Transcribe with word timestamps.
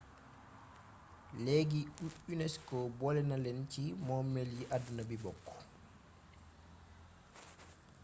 leegi 1.43 1.81
unesco 2.33 2.77
boolena 2.97 3.35
leen 3.43 3.59
ci 3.71 3.83
moomeel 4.05 4.49
yi 4.57 4.69
àdduna 4.75 5.03
bi 5.09 5.15
bokk 5.23 5.45